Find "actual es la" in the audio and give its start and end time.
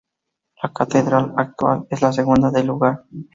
1.37-2.11